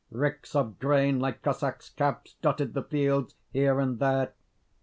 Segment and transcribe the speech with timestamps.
[0.09, 4.33] Ricks of grain, like Cossack's caps, dotted the fields here and there.